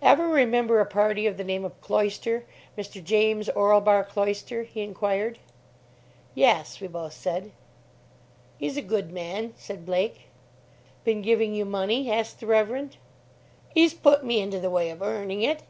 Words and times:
"Ever 0.00 0.28
remember 0.28 0.78
a 0.78 0.86
party 0.86 1.26
of 1.26 1.36
the 1.36 1.42
name 1.42 1.64
of 1.64 1.80
Cloyster, 1.80 2.44
Mr. 2.78 3.02
James 3.02 3.48
Orlebar 3.48 4.04
Cloyster?" 4.04 4.62
he 4.62 4.82
inquired. 4.82 5.40
"Yes," 6.32 6.80
we 6.80 6.86
both 6.86 7.12
said. 7.12 7.50
"'E's 8.60 8.76
a 8.76 8.82
good 8.82 9.10
man," 9.10 9.52
said 9.56 9.84
Blake. 9.84 10.28
"Been 11.02 11.22
giving 11.22 11.56
you 11.56 11.64
money?" 11.64 12.08
asked 12.08 12.38
the 12.38 12.46
Reverend. 12.46 12.98
"'E's 13.74 13.94
put 13.94 14.24
me 14.24 14.38
into 14.40 14.60
the 14.60 14.70
way 14.70 14.90
of 14.90 15.02
earning 15.02 15.42
it. 15.42 15.64